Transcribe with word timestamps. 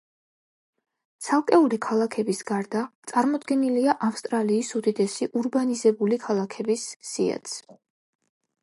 ცალკეული 1.25 1.77
ქალაქების 1.87 2.41
გარდა, 2.51 2.81
წარმოდგენილია 3.13 3.95
ავსტრალიის 4.09 4.75
უდიდესი 4.81 5.29
ურბანიზებული 5.43 6.21
ქალაქების 6.27 6.89
სიაც. 7.13 7.57